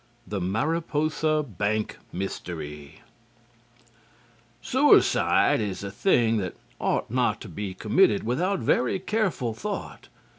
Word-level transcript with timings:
The 0.25 0.41
Mariposa 0.41 1.43
Bank 1.47 1.99
Mystery 2.11 3.01
Suicide 4.59 5.59
is 5.61 5.83
a 5.83 5.91
thing 5.91 6.37
that 6.37 6.55
ought 6.79 7.11
not 7.11 7.39
to 7.41 7.47
be 7.47 7.75
committed 7.75 8.23
without 8.23 8.61
very 8.61 8.97
careful 8.97 9.53
thought. 9.53 10.07